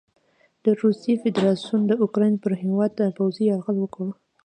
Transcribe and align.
د 0.63 0.65
روسیې 0.81 1.13
فدراسیون 1.23 1.81
د 1.87 1.91
اوکراین 2.03 2.35
پر 2.43 2.51
هیواد 2.63 2.91
پوځي 3.17 3.43
یرغل 3.47 3.77
وکړ. 3.79 4.07